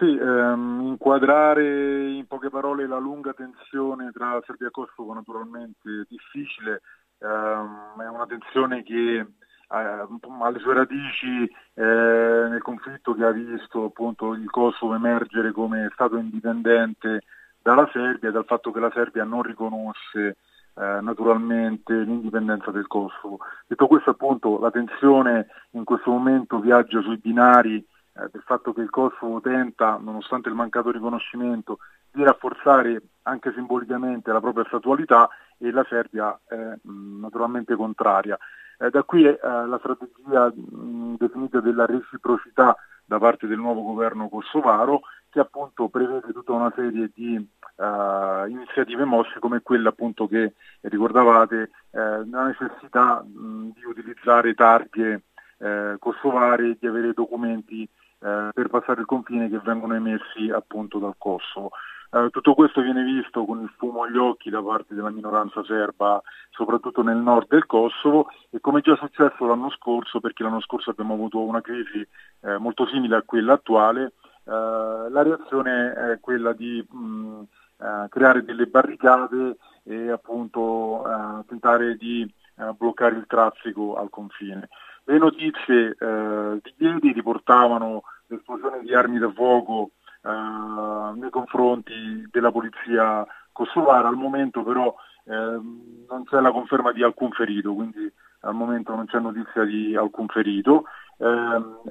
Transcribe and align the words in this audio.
Sì, 0.00 0.16
ehm, 0.16 0.80
inquadrare 0.86 2.08
in 2.12 2.26
poche 2.26 2.48
parole 2.48 2.86
la 2.86 2.96
lunga 2.96 3.34
tensione 3.34 4.10
tra 4.12 4.40
Serbia 4.46 4.68
e 4.68 4.70
Kosovo 4.70 5.12
naturalmente 5.12 6.06
difficile, 6.08 6.80
ehm, 7.18 8.00
è 8.00 8.08
una 8.08 8.24
tensione 8.24 8.82
che 8.82 9.18
eh, 9.18 9.26
alle 9.68 10.58
sue 10.58 10.72
radici 10.72 11.44
eh, 11.74 11.84
nel 11.84 12.62
conflitto 12.62 13.12
che 13.12 13.24
ha 13.24 13.30
visto 13.30 13.84
appunto 13.84 14.32
il 14.32 14.48
Kosovo 14.48 14.94
emergere 14.94 15.52
come 15.52 15.90
Stato 15.92 16.16
indipendente 16.16 17.24
dalla 17.60 17.86
Serbia 17.92 18.30
e 18.30 18.32
dal 18.32 18.46
fatto 18.46 18.70
che 18.70 18.80
la 18.80 18.90
Serbia 18.94 19.24
non 19.24 19.42
riconosce 19.42 20.38
eh, 20.76 20.98
naturalmente 21.02 21.92
l'indipendenza 21.92 22.70
del 22.70 22.86
Kosovo. 22.86 23.40
Detto 23.66 23.86
questo 23.86 24.08
appunto 24.08 24.58
la 24.60 24.70
tensione 24.70 25.48
in 25.72 25.84
questo 25.84 26.10
momento 26.10 26.58
viaggia 26.58 27.02
sui 27.02 27.18
binari 27.18 27.86
eh, 28.14 28.28
del 28.30 28.42
fatto 28.44 28.72
che 28.72 28.80
il 28.80 28.90
Kosovo 28.90 29.40
tenta, 29.40 29.98
nonostante 30.00 30.48
il 30.48 30.54
mancato 30.54 30.90
riconoscimento, 30.90 31.78
di 32.10 32.24
rafforzare 32.24 33.00
anche 33.22 33.52
simbolicamente 33.54 34.32
la 34.32 34.40
propria 34.40 34.64
statualità 34.66 35.28
e 35.58 35.70
la 35.70 35.84
Serbia 35.88 36.38
è 36.46 36.74
naturalmente 36.82 37.76
contraria. 37.76 38.36
Eh, 38.78 38.90
da 38.90 39.02
qui 39.02 39.24
eh, 39.24 39.38
la 39.42 39.78
strategia 39.78 40.52
definita 40.54 41.60
della 41.60 41.86
reciprocità 41.86 42.76
da 43.04 43.18
parte 43.18 43.46
del 43.46 43.58
nuovo 43.58 43.82
governo 43.82 44.28
kosovaro 44.28 45.02
che 45.30 45.40
appunto 45.40 45.88
prevede 45.88 46.32
tutta 46.32 46.52
una 46.52 46.72
serie 46.74 47.10
di 47.14 47.34
uh, 47.36 48.48
iniziative 48.48 49.04
mosse 49.04 49.38
come 49.38 49.62
quella 49.62 49.88
appunto 49.88 50.26
che 50.26 50.54
ricordavate 50.82 51.70
eh, 51.90 52.28
la 52.28 52.44
necessità 52.46 53.22
mh, 53.22 53.72
di 53.74 53.84
utilizzare 53.84 54.54
targhe 54.54 55.22
eh, 55.58 55.96
kosovare 55.98 56.76
di 56.78 56.86
avere 56.86 57.12
documenti 57.12 57.88
eh, 58.22 58.50
per 58.52 58.68
passare 58.68 59.00
il 59.00 59.06
confine 59.06 59.48
che 59.48 59.58
vengono 59.58 59.94
emessi 59.94 60.50
appunto 60.50 60.98
dal 60.98 61.14
Kosovo. 61.16 61.70
Eh, 62.12 62.28
tutto 62.30 62.54
questo 62.54 62.80
viene 62.80 63.04
visto 63.04 63.44
con 63.44 63.62
il 63.62 63.72
fumo 63.76 64.02
agli 64.02 64.16
occhi 64.16 64.50
da 64.50 64.60
parte 64.62 64.94
della 64.94 65.10
minoranza 65.10 65.62
serba, 65.64 66.20
soprattutto 66.50 67.02
nel 67.02 67.18
nord 67.18 67.48
del 67.48 67.66
Kosovo 67.66 68.28
e 68.50 68.60
come 68.60 68.80
già 68.80 68.96
successo 68.96 69.46
l'anno 69.46 69.70
scorso, 69.70 70.18
perché 70.20 70.42
l'anno 70.42 70.60
scorso 70.60 70.90
abbiamo 70.90 71.14
avuto 71.14 71.40
una 71.40 71.60
crisi 71.60 72.06
eh, 72.40 72.58
molto 72.58 72.86
simile 72.86 73.16
a 73.16 73.22
quella 73.22 73.52
attuale, 73.52 74.12
eh, 74.44 74.50
la 74.50 75.22
reazione 75.22 75.92
è 75.92 76.20
quella 76.20 76.52
di 76.52 76.84
mh, 76.88 77.42
eh, 77.78 78.06
creare 78.08 78.44
delle 78.44 78.66
barricate 78.66 79.56
e 79.84 80.10
appunto 80.10 81.04
eh, 81.06 81.44
tentare 81.46 81.96
di 81.96 82.28
bloccare 82.76 83.16
il 83.16 83.24
traffico 83.26 83.96
al 83.96 84.10
confine. 84.10 84.68
Le 85.04 85.18
notizie 85.18 85.96
eh, 85.98 86.60
di 86.62 86.74
ieri 86.76 87.12
riportavano 87.12 88.02
l'esplosione 88.30 88.80
di 88.80 88.94
armi 88.94 89.18
da 89.18 89.30
fuoco 89.30 89.90
eh, 90.22 91.18
nei 91.18 91.30
confronti 91.30 92.26
della 92.30 92.52
polizia 92.52 93.26
kosovara, 93.52 94.08
al 94.08 94.16
momento 94.16 94.62
però 94.62 94.94
eh, 95.24 95.32
non 95.32 96.24
c'è 96.24 96.40
la 96.40 96.52
conferma 96.52 96.92
di 96.92 97.02
alcun 97.02 97.30
ferito, 97.32 97.74
quindi 97.74 98.10
al 98.40 98.54
momento 98.54 98.94
non 98.94 99.06
c'è 99.06 99.18
notizia 99.18 99.64
di 99.64 99.94
alcun 99.96 100.26
ferito. 100.28 100.84
Eh, 101.18 101.26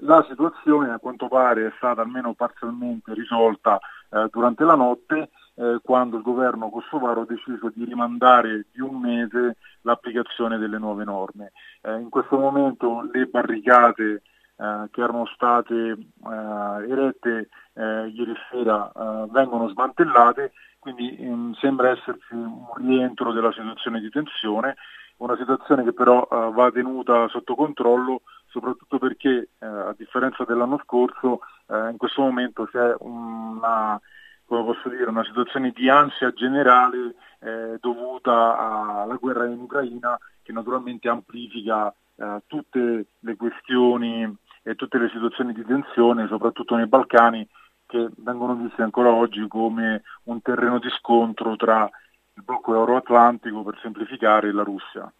la 0.00 0.24
situazione 0.28 0.92
a 0.92 0.98
quanto 0.98 1.26
pare 1.26 1.66
è 1.66 1.72
stata 1.76 2.02
almeno 2.02 2.34
parzialmente 2.34 3.12
risolta 3.14 3.80
eh, 4.10 4.28
durante 4.30 4.62
la 4.62 4.76
notte 4.76 5.30
eh, 5.56 5.80
quando 5.82 6.16
il 6.16 6.22
governo 6.22 6.70
kosovaro 6.70 7.22
ha 7.22 7.26
deciso 7.26 7.72
di 7.74 7.84
rimandare 7.84 8.66
di 8.72 8.80
un 8.80 9.00
mese 9.00 9.56
l'applicazione 9.80 10.58
delle 10.58 10.78
nuove 10.78 11.04
norme. 11.04 11.52
Eh, 11.82 11.98
in 11.98 12.08
questo 12.08 12.38
momento 12.38 13.08
le 13.12 13.26
barricate 13.26 14.22
eh, 14.58 14.88
che 14.90 15.00
erano 15.00 15.26
state 15.26 15.74
eh, 15.74 16.90
erette 16.90 17.48
eh, 17.74 18.06
ieri 18.08 18.34
sera 18.50 18.90
eh, 18.90 19.26
vengono 19.30 19.68
smantellate, 19.68 20.52
quindi 20.78 21.16
ehm, 21.18 21.54
sembra 21.54 21.90
esserci 21.90 22.34
un 22.34 22.66
rientro 22.76 23.32
della 23.32 23.52
situazione 23.52 24.00
di 24.00 24.08
tensione, 24.10 24.76
una 25.18 25.36
situazione 25.36 25.82
che 25.82 25.92
però 25.92 26.26
va 26.52 26.70
tenuta 26.70 27.26
sotto 27.28 27.54
controllo 27.54 28.20
soprattutto 28.48 28.98
perché 28.98 29.48
a 29.60 29.94
differenza 29.96 30.44
dell'anno 30.44 30.78
scorso 30.84 31.40
in 31.68 31.94
questo 31.96 32.20
momento 32.20 32.66
c'è 32.66 32.94
una 32.98 33.98
come 34.46 34.64
posso 34.64 34.88
dire, 34.88 35.04
una 35.04 35.24
situazione 35.24 35.72
di 35.74 35.88
ansia 35.88 36.32
generale 36.32 37.14
eh, 37.40 37.78
dovuta 37.80 39.02
alla 39.02 39.16
guerra 39.16 39.46
in 39.46 39.58
Ucraina 39.58 40.18
che 40.42 40.52
naturalmente 40.52 41.08
amplifica 41.08 41.92
eh, 42.16 42.42
tutte 42.46 43.06
le 43.18 43.36
questioni 43.36 44.36
e 44.68 44.74
tutte 44.74 44.98
le 44.98 45.08
situazioni 45.12 45.52
di 45.52 45.64
tensione, 45.64 46.26
soprattutto 46.26 46.74
nei 46.74 46.88
Balcani, 46.88 47.46
che 47.86 48.08
vengono 48.16 48.56
viste 48.56 48.82
ancora 48.82 49.12
oggi 49.12 49.46
come 49.46 50.02
un 50.24 50.42
terreno 50.42 50.80
di 50.80 50.88
scontro 50.90 51.54
tra 51.54 51.88
il 52.34 52.42
blocco 52.42 52.74
euroatlantico, 52.74 53.62
per 53.62 53.78
semplificare, 53.80 54.48
e 54.48 54.52
la 54.52 54.64
Russia. 54.64 55.12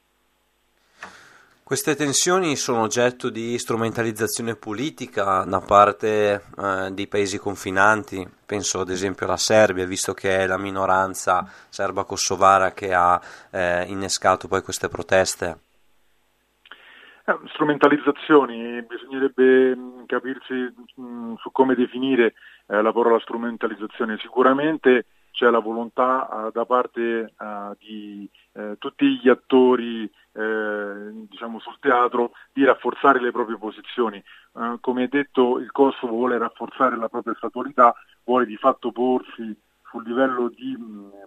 Queste 1.62 1.94
tensioni 1.94 2.56
sono 2.56 2.80
oggetto 2.80 3.30
di 3.30 3.56
strumentalizzazione 3.56 4.56
politica 4.56 5.44
da 5.44 5.60
parte 5.60 6.42
eh, 6.58 6.90
dei 6.90 7.06
paesi 7.06 7.38
confinanti, 7.38 8.28
penso 8.44 8.80
ad 8.80 8.90
esempio 8.90 9.26
alla 9.26 9.36
Serbia, 9.36 9.86
visto 9.86 10.12
che 10.12 10.38
è 10.38 10.46
la 10.48 10.58
minoranza 10.58 11.48
serba-kosovara 11.68 12.72
che 12.72 12.92
ha 12.92 13.20
eh, 13.50 13.84
innescato 13.84 14.48
poi 14.48 14.62
queste 14.62 14.88
proteste. 14.88 15.65
Eh, 17.28 17.38
strumentalizzazioni, 17.48 18.82
bisognerebbe 18.82 19.74
mm, 19.74 20.04
capirsi 20.06 20.72
mm, 21.00 21.34
su 21.38 21.50
come 21.50 21.74
definire 21.74 22.34
eh, 22.68 22.80
la 22.80 22.92
parola 22.92 23.18
strumentalizzazione. 23.18 24.16
Sicuramente 24.18 25.06
c'è 25.32 25.50
la 25.50 25.58
volontà 25.58 26.28
uh, 26.30 26.52
da 26.52 26.64
parte 26.64 27.34
uh, 27.36 27.74
di 27.78 28.30
uh, 28.52 28.78
tutti 28.78 29.18
gli 29.18 29.28
attori 29.28 30.08
diciamo, 30.36 31.58
sul 31.60 31.78
teatro 31.80 32.32
di 32.52 32.62
rafforzare 32.62 33.18
le 33.22 33.30
proprie 33.30 33.56
posizioni. 33.56 34.22
come 34.82 35.08
detto 35.08 35.58
il 35.58 35.72
Kosovo 35.72 36.12
vuole 36.12 36.36
rafforzare 36.36 36.94
la 36.98 37.08
propria 37.08 37.32
statualità, 37.36 37.94
vuole 38.22 38.44
di 38.44 38.58
fatto 38.58 38.92
porsi 38.92 39.56
sul 39.90 40.04
livello 40.04 40.48
di 40.48 40.76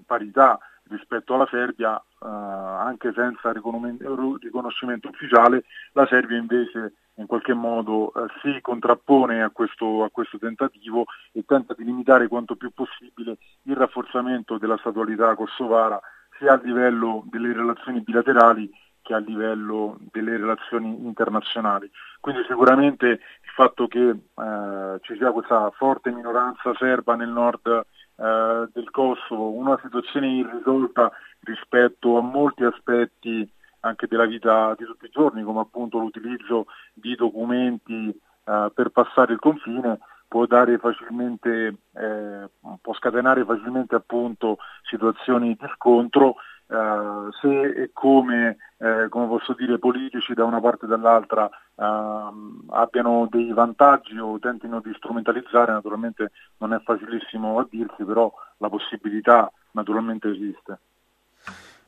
parità 0.06 0.60
rispetto 0.90 1.36
alla 1.36 1.48
Serbia, 1.50 2.02
anche 2.20 3.14
senza 3.14 3.52
riconoscimento 3.52 5.10
ufficiale, 5.10 5.66
la 5.94 6.08
Serbia 6.08 6.38
invece 6.38 6.94
in 7.20 7.26
qualche 7.26 7.54
modo 7.54 8.12
eh, 8.14 8.28
si 8.42 8.60
contrappone 8.62 9.44
a 9.44 9.50
questo, 9.50 10.04
a 10.04 10.10
questo, 10.10 10.38
tentativo 10.38 11.06
e 11.34 11.44
tenta 11.46 11.74
di 11.78 11.84
limitare 11.84 12.28
quanto 12.28 12.56
più 12.56 12.72
possibile 12.72 13.38
il 13.64 13.76
rafforzamento 13.76 14.58
della 14.58 14.78
statualità 14.78 15.36
kosovara 15.36 16.00
sia 16.38 16.54
a 16.54 16.62
livello 16.64 17.24
delle 17.30 17.52
relazioni 17.52 18.00
bilaterali 18.02 18.72
che 19.10 19.16
a 19.16 19.18
livello 19.18 19.98
delle 20.12 20.38
relazioni 20.38 21.04
internazionali. 21.04 21.90
Quindi 22.20 22.44
sicuramente 22.48 23.08
il 23.08 23.52
fatto 23.56 23.88
che 23.88 24.10
eh, 24.10 25.00
ci 25.02 25.16
sia 25.16 25.32
questa 25.32 25.72
forte 25.72 26.12
minoranza 26.12 26.76
serba 26.78 27.16
nel 27.16 27.30
nord 27.30 27.66
eh, 27.66 28.70
del 28.72 28.92
Kosovo, 28.92 29.50
una 29.50 29.80
situazione 29.82 30.30
irrisolta 30.30 31.12
rispetto 31.40 32.18
a 32.18 32.22
molti 32.22 32.64
aspetti 32.64 33.52
anche 33.80 34.06
della 34.06 34.26
vita 34.26 34.76
di 34.78 34.86
tutti 34.86 35.06
i 35.06 35.12
giorni, 35.12 35.42
come 35.42 35.62
appunto 35.62 35.98
l'utilizzo 35.98 36.68
di 36.94 37.16
documenti 37.16 38.10
eh, 38.10 38.72
per 38.72 38.90
passare 38.90 39.34
il 39.34 39.40
confine, 39.40 39.98
può, 40.28 40.46
facilmente, 40.46 41.78
eh, 41.94 42.50
può 42.80 42.94
scatenare 42.94 43.44
facilmente 43.44 43.96
appunto 43.96 44.58
situazioni 44.84 45.56
di 45.60 45.68
scontro 45.74 46.36
Uh, 46.70 47.32
se 47.42 47.62
e 47.62 47.90
come, 47.92 48.58
eh, 48.78 49.08
come, 49.10 49.26
posso 49.26 49.54
dire, 49.54 49.80
politici 49.80 50.36
da 50.36 50.46
una 50.46 50.62
parte 50.62 50.86
e 50.86 50.88
dall'altra 50.88 51.50
uh, 51.74 52.64
abbiano 52.70 53.28
dei 53.28 53.52
vantaggi 53.52 54.16
o 54.20 54.38
tentino 54.38 54.80
di 54.80 54.94
strumentalizzare, 54.94 55.72
naturalmente 55.72 56.32
non 56.58 56.74
è 56.74 56.80
facilissimo 56.82 57.58
a 57.58 57.66
dirsi, 57.68 58.04
però 58.04 58.32
la 58.58 58.70
possibilità 58.70 59.52
naturalmente 59.72 60.30
esiste. 60.30 60.80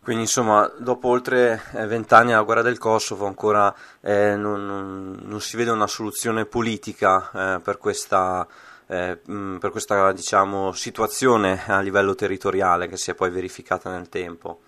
Quindi 0.03 0.23
insomma, 0.23 0.67
dopo 0.79 1.09
oltre 1.09 1.61
eh, 1.73 1.85
vent'anni 1.85 2.33
alla 2.33 2.41
guerra 2.41 2.63
del 2.63 2.79
Kosovo 2.79 3.27
ancora 3.27 3.71
eh, 4.01 4.35
non, 4.35 4.65
non, 4.65 5.19
non, 5.21 5.39
si 5.41 5.55
vede 5.57 5.69
una 5.69 5.85
soluzione 5.85 6.45
politica 6.45 7.29
eh, 7.29 7.59
per 7.59 7.77
questa, 7.77 8.47
eh, 8.87 9.19
per 9.23 9.69
questa 9.69 10.11
diciamo, 10.11 10.71
situazione 10.71 11.61
a 11.67 11.81
livello 11.81 12.15
territoriale 12.15 12.87
che 12.87 12.97
si 12.97 13.11
è 13.11 13.13
poi 13.13 13.29
verificata 13.29 13.91
nel 13.91 14.09
tempo. 14.09 14.61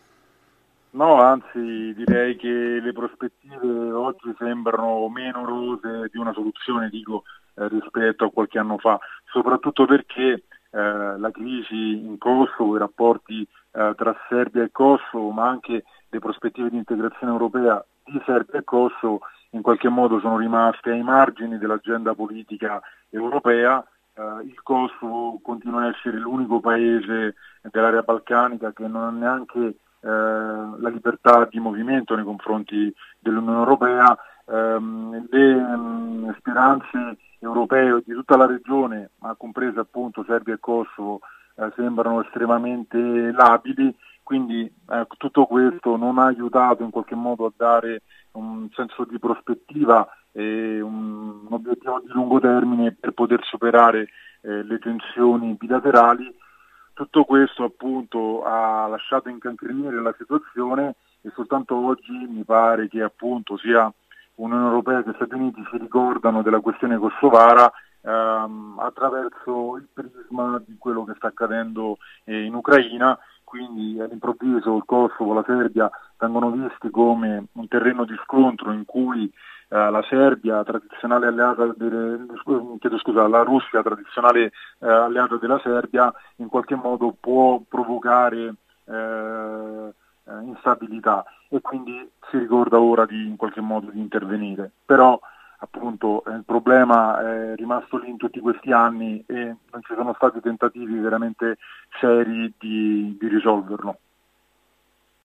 No, 0.93 1.19
anzi 1.19 1.91
direi 1.95 2.35
che 2.35 2.47
le 2.47 2.93
prospettive 2.93 3.91
oggi 3.91 4.31
sembrano 4.37 5.09
meno 5.09 5.43
rose 5.43 6.07
di 6.11 6.19
una 6.19 6.33
soluzione, 6.33 6.89
dico, 6.89 7.23
eh, 7.55 7.67
rispetto 7.67 8.25
a 8.25 8.31
qualche 8.31 8.59
anno 8.59 8.77
fa, 8.77 8.99
soprattutto 9.25 9.85
perché 9.85 10.43
eh, 10.69 11.17
la 11.17 11.31
crisi 11.31 12.05
in 12.05 12.19
Kosovo, 12.19 12.75
i 12.75 12.79
rapporti 12.79 13.41
eh, 13.41 13.93
tra 13.97 14.15
Serbia 14.29 14.61
e 14.61 14.71
Kosovo, 14.71 15.31
ma 15.31 15.49
anche 15.49 15.83
le 16.09 16.19
prospettive 16.19 16.69
di 16.69 16.77
integrazione 16.77 17.33
europea 17.33 17.83
di 18.03 18.21
Serbia 18.23 18.59
e 18.59 18.63
Kosovo 18.63 19.21
in 19.51 19.63
qualche 19.63 19.89
modo 19.89 20.19
sono 20.19 20.37
rimaste 20.37 20.91
ai 20.91 21.01
margini 21.01 21.57
dell'agenda 21.57 22.13
politica 22.13 22.79
europea. 23.09 23.83
Eh, 24.13 24.21
il 24.43 24.61
Kosovo 24.61 25.39
continua 25.41 25.85
a 25.85 25.87
essere 25.87 26.19
l'unico 26.19 26.59
paese 26.59 27.33
dell'area 27.71 28.03
balcanica 28.03 28.71
che 28.73 28.87
non 28.87 29.01
ha 29.01 29.09
neanche 29.09 29.77
la 30.09 30.89
libertà 30.89 31.47
di 31.49 31.59
movimento 31.59 32.15
nei 32.15 32.25
confronti 32.25 32.93
dell'Unione 33.19 33.59
Europea, 33.59 34.17
ehm, 34.45 35.27
le 35.29 35.55
mh, 35.55 35.75
mm, 35.77 36.29
speranze 36.37 37.17
europee 37.39 38.01
di 38.05 38.13
tutta 38.13 38.37
la 38.37 38.45
regione, 38.45 39.11
ma 39.19 39.35
comprese 39.35 39.79
appunto 39.79 40.23
Serbia 40.25 40.55
e 40.55 40.59
Kosovo, 40.59 41.19
eh, 41.55 41.71
sembrano 41.75 42.21
estremamente 42.21 42.97
labili, 43.31 43.95
quindi 44.23 44.63
eh, 44.89 45.07
tutto 45.17 45.45
questo 45.45 45.95
non 45.97 46.17
ha 46.17 46.25
aiutato 46.25 46.83
in 46.83 46.89
qualche 46.89 47.15
modo 47.15 47.45
a 47.45 47.53
dare 47.55 48.01
un 48.33 48.69
senso 48.73 49.05
di 49.05 49.19
prospettiva 49.19 50.07
e 50.31 50.81
un, 50.81 51.45
un 51.45 51.53
obiettivo 51.53 51.99
di 51.99 52.11
lungo 52.11 52.39
termine 52.39 52.95
per 52.99 53.11
poter 53.11 53.43
superare 53.43 54.07
eh, 54.41 54.63
le 54.63 54.79
tensioni 54.79 55.53
bilaterali. 55.53 56.33
Tutto 56.93 57.23
questo 57.23 57.63
appunto 57.63 58.43
ha 58.43 58.85
lasciato 58.87 59.27
incancrenire 59.27 59.99
la 59.99 60.13
situazione 60.15 60.95
e 61.21 61.31
soltanto 61.33 61.75
oggi 61.75 62.11
mi 62.11 62.43
pare 62.43 62.87
che 62.87 63.01
appunto 63.01 63.57
sia 63.57 63.91
Unione 64.35 64.65
Europea 64.65 65.03
che 65.03 65.13
Stati 65.15 65.33
Uniti 65.33 65.63
si 65.71 65.77
ricordano 65.77 66.41
della 66.43 66.59
questione 66.59 66.97
kosovara 66.97 67.71
ehm, 68.01 68.77
attraverso 68.79 69.77
il 69.77 69.87
prisma 69.91 70.61
di 70.65 70.77
quello 70.77 71.03
che 71.03 71.13
sta 71.15 71.27
accadendo 71.27 71.97
eh, 72.25 72.43
in 72.43 72.53
Ucraina, 72.53 73.17
quindi 73.53 73.99
all'improvviso 73.99 74.75
il 74.77 74.83
Kosovo, 74.83 75.31
la 75.31 75.43
Serbia 75.45 75.87
vengono 76.17 76.49
visti 76.49 76.89
come 76.89 77.45
un 77.51 77.67
terreno 77.67 78.03
di 78.03 78.15
scontro 78.23 78.71
in 78.71 78.83
cui 78.83 79.31
eh, 79.69 79.91
la 79.91 80.03
Serbia, 80.09 80.63
tradizionale 80.63 81.27
alleata 81.27 81.71
delle, 81.77 82.25
scusa, 82.97 83.27
la 83.27 83.43
Russia, 83.43 83.83
tradizionale 83.83 84.45
eh, 84.79 84.87
alleata 84.87 85.37
della 85.37 85.59
Serbia, 85.59 86.11
in 86.37 86.47
qualche 86.47 86.73
modo 86.73 87.15
può 87.19 87.61
provocare 87.69 88.55
eh, 88.85 89.93
eh, 90.23 90.41
instabilità 90.45 91.23
e 91.47 91.61
quindi 91.61 92.09
si 92.31 92.39
ricorda 92.39 92.79
ora 92.79 93.05
di 93.05 93.27
in 93.27 93.35
qualche 93.35 93.61
modo 93.61 93.91
di 93.91 93.99
intervenire. 93.99 94.71
Però 94.83 95.19
appunto 95.63 96.23
il 96.27 96.43
problema 96.45 97.19
è 97.19 97.55
rimasto 97.55 97.97
lì 97.97 98.09
in 98.09 98.17
tutti 98.17 98.39
questi 98.39 98.71
anni 98.71 99.23
e 99.25 99.43
non 99.45 99.81
ci 99.81 99.93
sono 99.95 100.13
stati 100.13 100.41
tentativi 100.41 100.99
veramente 100.99 101.57
seri 101.99 102.53
di, 102.59 103.15
di 103.17 103.27
risolverlo. 103.27 103.97